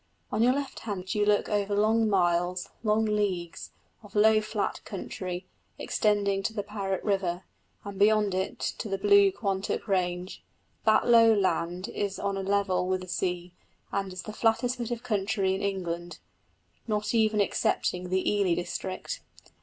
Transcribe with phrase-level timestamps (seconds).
[0.31, 3.69] On your left hand you look over long miles, long leagues,
[4.01, 5.45] of low flat country,
[5.77, 7.43] extending to the Parret River,
[7.85, 10.43] and beyond it to the blue Quantock range.
[10.85, 13.53] That low land is on a level with the sea,
[13.91, 16.17] and is the flattest bit of country in England,
[16.87, 19.21] not even excepting the Ely district.